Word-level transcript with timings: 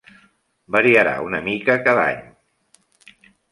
Variarà 0.75 1.13
una 1.27 1.43
mica 1.49 1.77
cada 1.89 2.07
any. 2.17 2.25